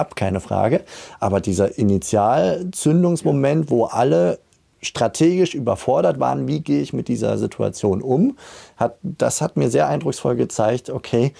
[0.00, 0.82] ab, keine Frage.
[1.20, 4.40] Aber dieser Initialzündungsmoment, wo alle
[4.82, 8.36] strategisch überfordert waren, wie gehe ich mit dieser Situation um,
[8.76, 11.34] hat, das hat mir sehr eindrucksvoll gezeigt, okay,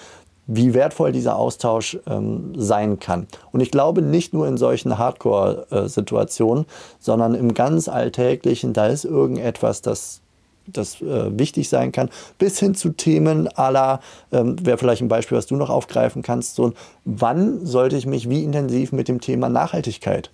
[0.47, 3.27] wie wertvoll dieser Austausch ähm, sein kann.
[3.51, 6.65] Und ich glaube nicht nur in solchen Hardcore-Situationen,
[6.99, 10.21] sondern im ganz Alltäglichen, da ist irgendetwas, das
[10.73, 13.99] das äh, wichtig sein kann, bis hin zu Themen aller,
[14.31, 16.73] ähm, wäre vielleicht ein Beispiel, was du noch aufgreifen kannst, so
[17.05, 20.31] wann sollte ich mich wie intensiv mit dem Thema Nachhaltigkeit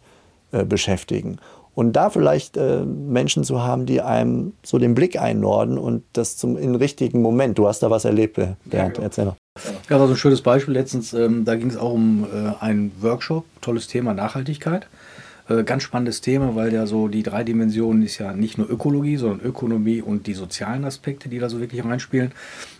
[0.51, 1.39] äh, beschäftigen.
[1.77, 6.35] Und da vielleicht äh, Menschen zu haben, die einem so den Blick einnorden und das
[6.35, 7.59] zum in richtigen Moment.
[7.59, 9.03] Du hast da was erlebt, Bernd, ja, genau.
[9.03, 9.35] erzähl noch.
[9.87, 11.13] Ja, war so ein schönes Beispiel letztens.
[11.13, 14.87] Ähm, da ging es auch um äh, einen Workshop, tolles Thema Nachhaltigkeit.
[15.49, 19.15] Äh, ganz spannendes Thema, weil ja so die drei Dimensionen ist ja nicht nur Ökologie,
[19.15, 22.31] sondern Ökonomie und die sozialen Aspekte, die da so wirklich reinspielen.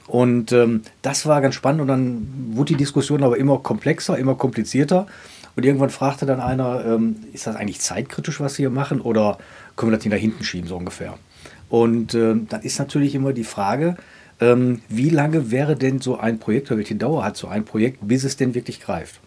[0.08, 4.36] Und ähm, das war ganz spannend und dann wurde die Diskussion aber immer komplexer, immer
[4.36, 5.08] komplizierter.
[5.56, 9.38] Und irgendwann fragte dann einer, ähm, ist das eigentlich zeitkritisch, was Sie hier machen oder
[9.76, 11.18] können wir das nicht da hinten schieben, so ungefähr?
[11.70, 13.96] Und äh, dann ist natürlich immer die Frage,
[14.40, 18.00] ähm, wie lange wäre denn so ein Projekt oder welche Dauer hat so ein Projekt,
[18.08, 19.20] bis es denn wirklich greift?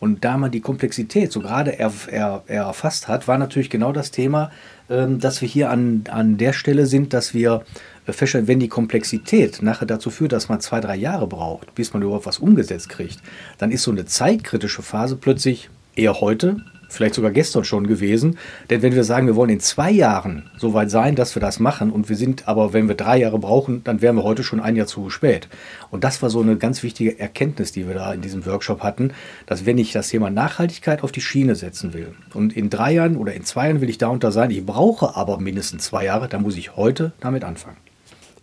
[0.00, 3.92] Und da man die Komplexität so gerade er, er, er erfasst hat, war natürlich genau
[3.92, 4.50] das Thema,
[4.88, 7.64] ähm, dass wir hier an, an der Stelle sind, dass wir
[8.06, 11.92] äh, feststellen, wenn die Komplexität nachher dazu führt, dass man zwei, drei Jahre braucht, bis
[11.92, 13.20] man überhaupt was umgesetzt kriegt,
[13.58, 16.58] dann ist so eine zeitkritische Phase plötzlich eher heute
[16.88, 18.38] vielleicht sogar gestern schon gewesen.
[18.70, 21.60] Denn wenn wir sagen, wir wollen in zwei Jahren so weit sein, dass wir das
[21.60, 24.60] machen und wir sind aber, wenn wir drei Jahre brauchen, dann wären wir heute schon
[24.60, 25.48] ein Jahr zu spät.
[25.90, 29.12] Und das war so eine ganz wichtige Erkenntnis, die wir da in diesem Workshop hatten,
[29.46, 33.16] dass wenn ich das Thema Nachhaltigkeit auf die Schiene setzen will und in drei Jahren
[33.16, 36.04] oder in zwei Jahren will ich da und da sein, ich brauche aber mindestens zwei
[36.04, 37.87] Jahre, dann muss ich heute damit anfangen.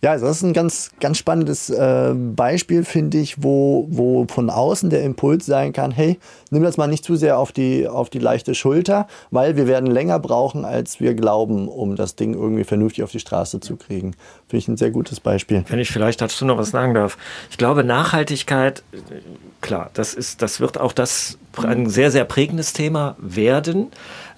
[0.02, 4.50] Ja, also das ist ein ganz, ganz spannendes äh, Beispiel, finde ich, wo, wo von
[4.50, 6.18] außen der Impuls sein kann, hey,
[6.50, 9.90] nimm das mal nicht zu sehr auf die, auf die leichte Schulter, weil wir werden
[9.90, 14.12] länger brauchen, als wir glauben, um das Ding irgendwie vernünftig auf die Straße zu kriegen.
[14.48, 15.64] Finde ich ein sehr gutes Beispiel.
[15.68, 17.16] Wenn ich vielleicht dazu noch was sagen darf.
[17.50, 18.82] Ich glaube, Nachhaltigkeit,
[19.60, 23.88] klar, das, ist, das wird auch das ein sehr, sehr prägendes Thema werden.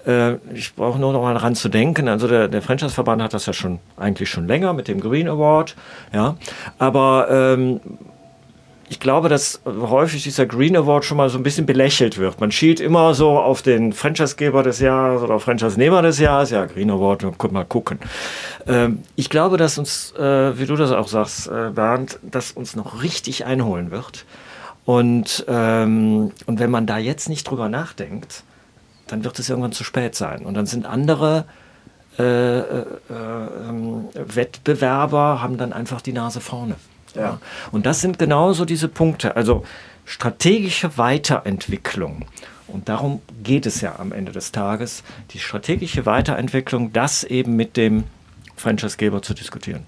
[0.09, 2.07] Äh, ich brauche nur noch mal daran zu denken.
[2.07, 5.75] Also der, der Franchise-Verband hat das ja schon eigentlich schon länger mit dem Green Award.
[6.13, 6.35] Ja,
[6.79, 7.79] aber ähm,
[8.91, 12.39] ich glaube, dass häufig dieser Green Award schon mal so ein bisschen belächelt wird.
[12.39, 16.49] Man schielt immer so auf den Franchisegeber des Jahres oder Franchise-Nehmer des Jahres.
[16.49, 17.99] Ja, Green Award, guck mal gucken.
[18.67, 22.75] Ähm, ich glaube, dass uns, äh, wie du das auch sagst, äh, Bernd, dass uns
[22.75, 24.25] noch richtig einholen wird.
[24.85, 28.43] Und, ähm, und wenn man da jetzt nicht drüber nachdenkt,
[29.11, 30.45] dann wird es irgendwann zu spät sein.
[30.45, 31.45] Und dann sind andere
[32.17, 36.75] äh, äh, ähm, Wettbewerber, haben dann einfach die Nase vorne.
[37.15, 37.21] Ja.
[37.21, 37.39] ja.
[37.71, 39.35] Und das sind genauso diese Punkte.
[39.35, 39.63] Also
[40.05, 42.25] strategische Weiterentwicklung.
[42.67, 47.77] Und darum geht es ja am Ende des Tages, die strategische Weiterentwicklung, das eben mit
[47.77, 48.03] dem
[48.55, 49.85] Franchisegeber zu diskutieren.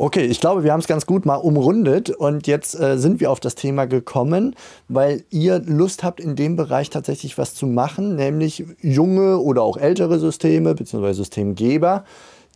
[0.00, 3.32] Okay, ich glaube, wir haben es ganz gut mal umrundet und jetzt äh, sind wir
[3.32, 4.54] auf das Thema gekommen,
[4.86, 9.76] weil ihr Lust habt, in dem Bereich tatsächlich was zu machen, nämlich junge oder auch
[9.76, 11.14] ältere Systeme bzw.
[11.14, 12.04] Systemgeber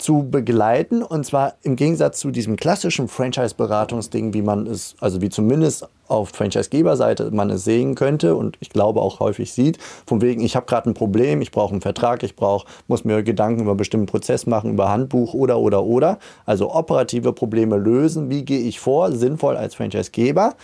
[0.03, 1.03] zu begleiten.
[1.03, 6.31] Und zwar im Gegensatz zu diesem klassischen Franchise-Beratungsding, wie man es, also wie zumindest auf
[6.31, 10.67] Franchise-Geberseite man es sehen könnte und ich glaube auch häufig sieht, von wegen, ich habe
[10.67, 14.47] gerade ein Problem, ich brauche einen Vertrag, ich brauche, muss mir Gedanken über bestimmten Prozess
[14.47, 16.19] machen, über Handbuch oder oder oder.
[16.45, 18.29] Also operative Probleme lösen.
[18.29, 20.55] Wie gehe ich vor, sinnvoll als Franchise-Geber?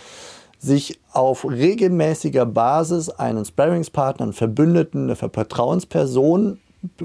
[0.61, 6.59] sich auf regelmäßiger Basis einen Sparringspartner, einen Verbündeten, eine Vertrauensperson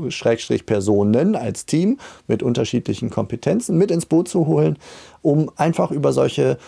[0.09, 4.79] Schrägstrich Personen als Team mit unterschiedlichen Kompetenzen mit ins Boot zu holen,
[5.23, 6.59] um einfach über solche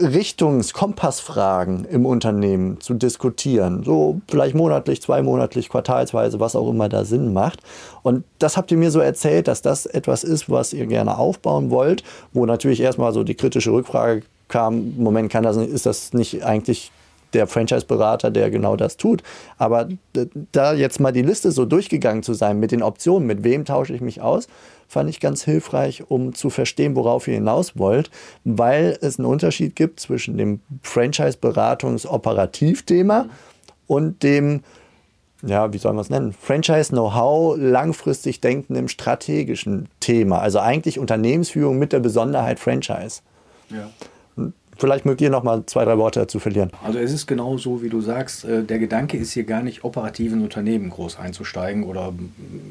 [0.00, 3.84] Richtungs-Kompassfragen im Unternehmen zu diskutieren.
[3.84, 7.60] So vielleicht monatlich, zweimonatlich, quartalsweise, was auch immer da Sinn macht.
[8.02, 11.70] Und das habt ihr mir so erzählt, dass das etwas ist, was ihr gerne aufbauen
[11.70, 16.44] wollt, wo natürlich erstmal so die kritische Rückfrage kam, Moment, kann das, ist das nicht
[16.44, 16.90] eigentlich
[17.34, 19.22] der Franchise-Berater, der genau das tut.
[19.58, 19.88] Aber
[20.52, 23.94] da jetzt mal die Liste so durchgegangen zu sein mit den Optionen, mit wem tausche
[23.94, 24.48] ich mich aus,
[24.88, 28.10] fand ich ganz hilfreich, um zu verstehen, worauf ihr hinaus wollt,
[28.44, 33.26] weil es einen Unterschied gibt zwischen dem Franchise-Beratungs-Operativthema
[33.86, 34.62] und dem
[35.46, 36.32] ja, wie soll man es nennen?
[36.32, 40.40] Franchise-Know-how, langfristig denken im strategischen Thema.
[40.40, 43.20] Also eigentlich Unternehmensführung mit der Besonderheit Franchise.
[43.68, 43.90] Ja.
[44.76, 46.70] Vielleicht mögt ihr noch mal zwei, drei Worte dazu verlieren.
[46.82, 48.44] Also es ist genau so, wie du sagst.
[48.44, 52.12] Äh, der Gedanke ist hier gar nicht operativ in Unternehmen groß einzusteigen oder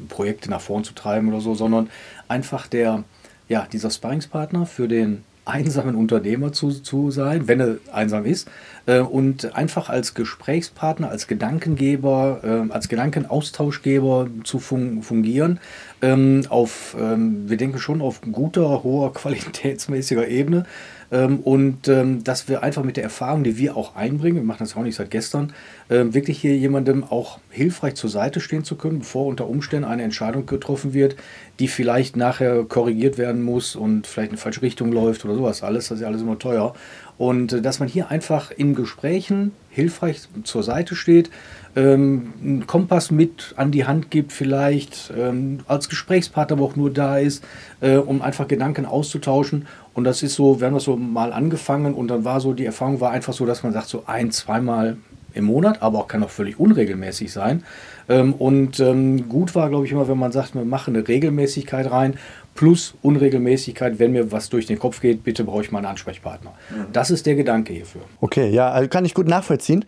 [0.08, 1.90] Projekte nach vorn zu treiben oder so, sondern
[2.28, 3.04] einfach der,
[3.48, 8.48] ja, dieser Sparringspartner für den einsamen Unternehmer zu, zu sein, wenn er einsam ist,
[8.86, 15.60] äh, und einfach als Gesprächspartner, als Gedankengeber, äh, als Gedankenaustauschgeber zu fun fungieren,
[16.02, 22.48] ähm, auf, ähm, wir denken schon auf guter, hoher, qualitätsmäßiger Ebene, ähm, und ähm, dass
[22.48, 25.10] wir einfach mit der Erfahrung, die wir auch einbringen, wir machen das auch nicht seit
[25.10, 25.52] gestern,
[25.90, 30.02] ähm, wirklich hier jemandem auch hilfreich zur Seite stehen zu können, bevor unter Umständen eine
[30.02, 31.16] Entscheidung getroffen wird,
[31.58, 35.88] die vielleicht nachher korrigiert werden muss und vielleicht in falsche Richtung läuft oder sowas alles.
[35.88, 36.74] Das ist ja alles immer teuer.
[37.16, 41.30] Und äh, dass man hier einfach in Gesprächen hilfreich zur Seite steht,
[41.76, 46.92] ähm, einen Kompass mit an die Hand gibt, vielleicht ähm, als Gesprächspartner aber auch nur
[46.92, 47.44] da ist,
[47.80, 49.66] äh, um einfach Gedanken auszutauschen.
[49.94, 52.66] Und das ist so, wir haben das so mal angefangen und dann war so, die
[52.66, 54.96] Erfahrung war einfach so, dass man sagt, so ein, zweimal
[55.34, 57.64] im Monat, aber auch kann auch völlig unregelmäßig sein.
[58.08, 61.90] Ähm, und ähm, gut war, glaube ich, immer, wenn man sagt, wir machen eine Regelmäßigkeit
[61.90, 62.14] rein
[62.54, 66.52] plus Unregelmäßigkeit, wenn mir was durch den Kopf geht, bitte brauche ich mal einen Ansprechpartner.
[66.70, 66.92] Mhm.
[66.92, 68.02] Das ist der Gedanke hierfür.
[68.20, 69.84] Okay, ja, also kann ich gut nachvollziehen.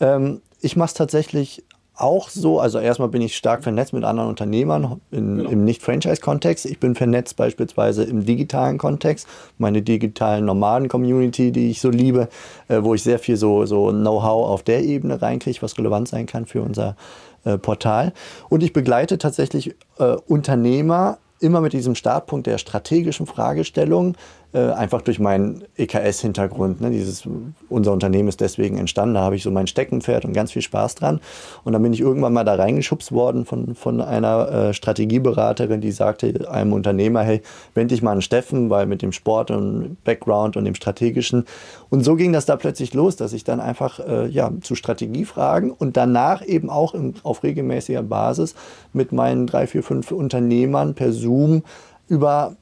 [0.00, 1.64] Ähm, ich mache es tatsächlich
[2.00, 5.50] auch so, also erstmal bin ich stark vernetzt mit anderen Unternehmern in, genau.
[5.50, 6.66] im Nicht-Franchise-Kontext.
[6.66, 9.26] Ich bin vernetzt beispielsweise im digitalen Kontext,
[9.58, 12.28] meine digitalen Nomaden-Community, die ich so liebe,
[12.68, 16.26] äh, wo ich sehr viel so, so Know-how auf der Ebene reinkriege, was relevant sein
[16.26, 16.96] kann für unser
[17.44, 18.12] äh, Portal.
[18.48, 24.14] Und ich begleite tatsächlich äh, Unternehmer immer mit diesem Startpunkt der strategischen Fragestellung,
[24.52, 26.80] äh, einfach durch meinen EKS-Hintergrund.
[26.80, 26.90] Ne?
[26.90, 27.22] Dieses,
[27.68, 29.14] unser Unternehmen ist deswegen entstanden.
[29.14, 31.20] Da habe ich so mein Steckenpferd und ganz viel Spaß dran.
[31.62, 35.92] Und dann bin ich irgendwann mal da reingeschubst worden von, von einer äh, Strategieberaterin, die
[35.92, 37.42] sagte einem Unternehmer, hey,
[37.74, 41.44] wende dich mal an Steffen, weil mit dem Sport und Background und dem Strategischen.
[41.88, 45.70] Und so ging das da plötzlich los, dass ich dann einfach äh, ja, zu Strategiefragen
[45.70, 48.54] und danach eben auch im, auf regelmäßiger Basis
[48.92, 51.62] mit meinen drei, vier, fünf Unternehmern per Zoom
[52.08, 52.56] über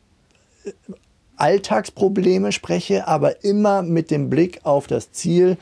[1.39, 5.57] Alltagsprobleme spreche, aber immer mit dem Blick auf das Ziel,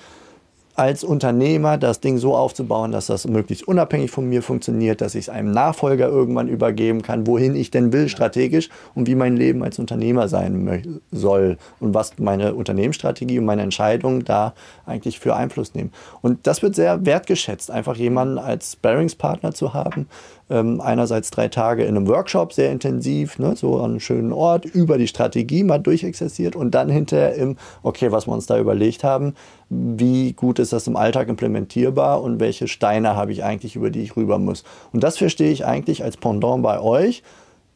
[0.76, 5.24] als Unternehmer das Ding so aufzubauen, dass das möglichst unabhängig von mir funktioniert, dass ich
[5.24, 9.62] es einem Nachfolger irgendwann übergeben kann, wohin ich denn will strategisch und wie mein Leben
[9.62, 14.52] als Unternehmer sein soll und was meine Unternehmensstrategie und meine Entscheidungen da
[14.84, 15.92] eigentlich für Einfluss nehmen.
[16.20, 20.06] Und das wird sehr wertgeschätzt, einfach jemanden als Sparringspartner zu haben,
[20.48, 24.64] ähm, einerseits drei Tage in einem Workshop, sehr intensiv, ne, so an einem schönen Ort,
[24.64, 29.04] über die Strategie mal durchexerziert und dann hinterher im, okay, was wir uns da überlegt
[29.04, 29.35] haben,
[29.68, 34.02] wie gut ist das im Alltag implementierbar und welche Steine habe ich eigentlich, über die
[34.02, 34.64] ich rüber muss.
[34.92, 37.22] Und das verstehe ich eigentlich als Pendant bei euch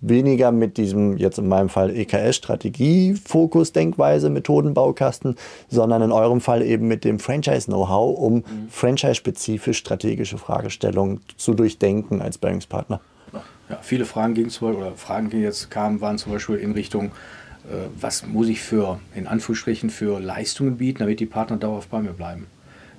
[0.00, 5.36] weniger mit diesem, jetzt in meinem Fall EKS-Strategie, Fokus, Denkweise, Methodenbaukasten,
[5.68, 8.44] sondern in eurem Fall eben mit dem Franchise-Know-how, um mhm.
[8.70, 13.00] franchise-spezifisch strategische Fragestellungen zu durchdenken als Bearingspartner.
[13.68, 16.72] Ja, viele Fragen gingen zum Beispiel, oder Fragen, die jetzt kamen, waren zum Beispiel in
[16.72, 21.90] Richtung, äh, was muss ich für, in Anführungsstrichen, für Leistungen bieten, damit die Partner dauerhaft
[21.90, 22.46] bei mir bleiben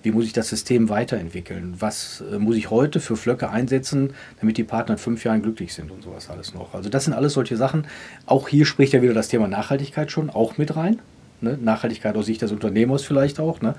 [0.03, 1.75] wie muss ich das System weiterentwickeln?
[1.79, 5.73] Was äh, muss ich heute für Flöcke einsetzen, damit die Partner in fünf Jahren glücklich
[5.73, 6.73] sind und sowas alles noch?
[6.73, 7.87] Also das sind alles solche Sachen.
[8.25, 10.99] Auch hier spricht ja wieder das Thema Nachhaltigkeit schon auch mit rein.
[11.41, 11.57] Ne?
[11.61, 13.61] Nachhaltigkeit aus Sicht des Unternehmers vielleicht auch.
[13.61, 13.75] Ne?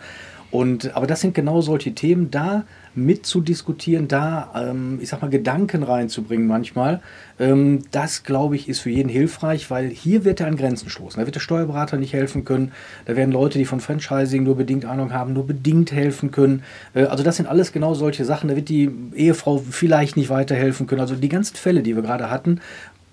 [0.53, 5.83] Und, aber das sind genau solche Themen, da mitzudiskutieren, da, ähm, ich sag mal, Gedanken
[5.83, 7.01] reinzubringen manchmal,
[7.41, 11.19] ähm, das, glaube ich, ist für jeden hilfreich, weil hier wird er an Grenzen stoßen.
[11.19, 12.73] Da wird der Steuerberater nicht helfen können,
[13.07, 16.63] da werden Leute, die von Franchising nur bedingt Ahnung haben, nur bedingt helfen können.
[16.93, 20.87] Äh, also das sind alles genau solche Sachen, da wird die Ehefrau vielleicht nicht weiterhelfen
[20.87, 21.01] können.
[21.01, 22.61] Also die ganzen Fälle, die wir gerade hatten,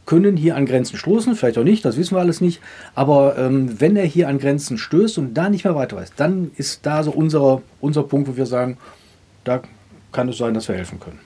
[0.10, 2.62] können hier an Grenzen stoßen, vielleicht auch nicht, das wissen wir alles nicht.
[2.96, 6.50] Aber ähm, wenn er hier an Grenzen stößt und da nicht mehr weiter weiß, dann
[6.58, 8.80] ist da so unser, unser Punkt, wo wir sagen,
[9.44, 9.62] da
[10.12, 11.20] kann es sein, dass wir helfen können.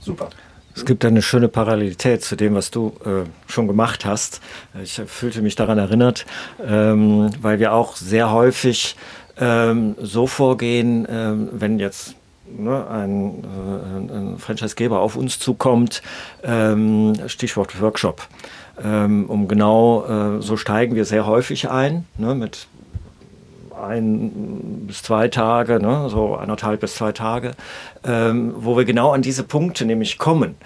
[0.00, 0.30] Super.
[0.74, 4.40] Es gibt eine schöne Parallelität zu dem, was du äh, schon gemacht hast.
[4.82, 6.26] Ich fühlte mich daran erinnert,
[6.60, 8.96] ähm, weil wir auch sehr häufig
[9.38, 12.16] ähm, so vorgehen, ähm, wenn jetzt
[12.56, 16.02] ne, ein, äh, ein Franchisegeber auf uns zukommt,
[16.42, 18.26] ähm, Stichwort Workshop.
[18.82, 20.04] Ähm, um genau,
[20.38, 22.68] äh, so steigen wir sehr häufig ein, ne, mit
[23.80, 27.52] ein bis zwei Tage, ne, so anderthalb bis zwei Tage,
[28.04, 30.56] ähm, wo wir genau an diese Punkte nämlich kommen.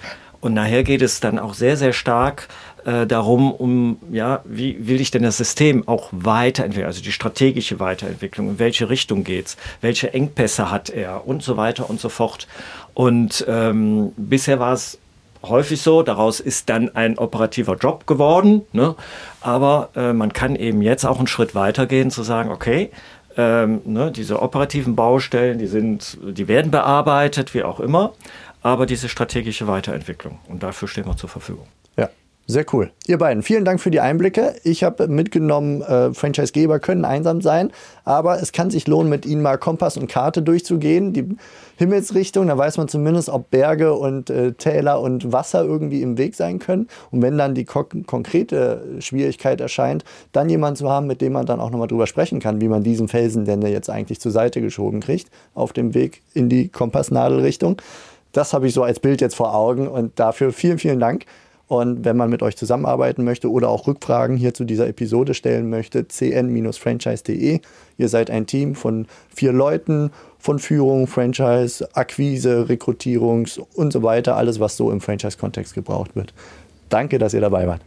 [0.43, 2.49] Und nachher geht es dann auch sehr, sehr stark
[2.83, 7.79] äh, darum, um, ja, wie will ich denn das System auch weiterentwickeln, also die strategische
[7.79, 12.49] Weiterentwicklung, in welche Richtung geht's, welche Engpässe hat er und so weiter und so fort.
[12.93, 14.99] Und ähm, bisher war es
[15.43, 18.95] häufig so, daraus ist dann ein operativer Job geworden, ne?
[19.39, 22.91] aber äh, man kann eben jetzt auch einen Schritt weitergehen, zu sagen, okay,
[23.37, 28.13] ähm, ne, diese operativen Baustellen, die sind, die werden bearbeitet, wie auch immer,
[28.63, 31.67] aber diese strategische Weiterentwicklung und dafür stehen wir zur Verfügung.
[32.45, 32.91] Sehr cool.
[33.07, 34.55] Ihr beiden, vielen Dank für die Einblicke.
[34.65, 37.71] Ich habe mitgenommen, äh, Franchisegeber können einsam sein,
[38.03, 41.37] aber es kann sich lohnen, mit ihnen mal Kompass und Karte durchzugehen, die
[41.77, 42.47] Himmelsrichtung.
[42.47, 46.59] Da weiß man zumindest, ob Berge und äh, Täler und Wasser irgendwie im Weg sein
[46.59, 46.89] können.
[47.11, 51.61] Und wenn dann die konkrete Schwierigkeit erscheint, dann jemanden zu haben, mit dem man dann
[51.61, 54.99] auch nochmal drüber sprechen kann, wie man diesen Felsen denn jetzt eigentlich zur Seite geschoben
[54.99, 57.77] kriegt, auf dem Weg in die Kompassnadelrichtung.
[58.33, 61.25] Das habe ich so als Bild jetzt vor Augen und dafür vielen, vielen Dank.
[61.67, 65.69] Und wenn man mit euch zusammenarbeiten möchte oder auch Rückfragen hier zu dieser Episode stellen
[65.69, 67.61] möchte, cn-franchise.de.
[67.97, 74.35] Ihr seid ein Team von vier Leuten, von Führung, Franchise, Akquise, Rekrutierungs und so weiter.
[74.35, 76.33] Alles, was so im Franchise-Kontext gebraucht wird.
[76.89, 77.81] Danke, dass ihr dabei wart.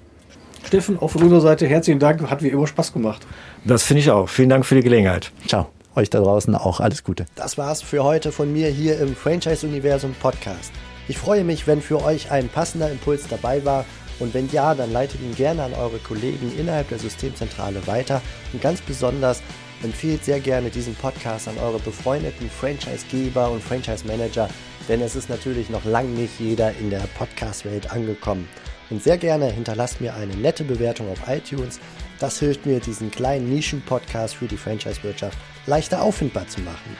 [0.64, 2.28] Steffen, auch von unserer Seite herzlichen Dank.
[2.28, 3.24] Hat wie immer Spaß gemacht.
[3.64, 4.28] Das finde ich auch.
[4.28, 5.30] Vielen Dank für die Gelegenheit.
[5.46, 5.68] Ciao.
[5.96, 7.24] Euch da draußen auch alles Gute.
[7.36, 10.70] Das war's für heute von mir hier im Franchise-Universum Podcast.
[11.08, 13.86] Ich freue mich, wenn für euch ein passender Impuls dabei war
[14.18, 18.20] und wenn ja, dann leitet ihn gerne an eure Kollegen innerhalb der Systemzentrale weiter
[18.52, 19.42] und ganz besonders
[19.82, 24.50] empfehlt sehr gerne diesen Podcast an eure befreundeten Franchisegeber und Franchise-Manager,
[24.90, 28.46] denn es ist natürlich noch lang nicht jeder in der Podcast-Welt angekommen.
[28.90, 31.80] Und sehr gerne hinterlasst mir eine nette Bewertung auf iTunes.
[32.18, 36.96] Das hilft mir, diesen kleinen Nischen-Podcast für die Franchise-Wirtschaft leichter auffindbar zu machen.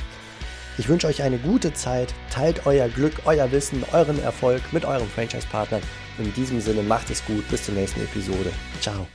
[0.79, 5.09] Ich wünsche euch eine gute Zeit, teilt euer Glück, euer Wissen, euren Erfolg mit euren
[5.09, 5.83] Franchise-Partnern.
[6.19, 8.53] In diesem Sinne macht es gut, bis zur nächsten Episode.
[8.81, 9.07] Ciao.